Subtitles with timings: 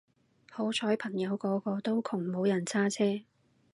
[0.49, 3.23] 好彩朋友個個都窮冇人揸車